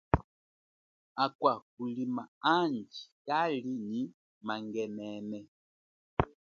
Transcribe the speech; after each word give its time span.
Akwa 1.25 1.53
kulima 1.73 2.23
andji 2.55 3.03
kali 3.27 3.69
nyi 3.87 4.01
mangenene. 4.45 5.39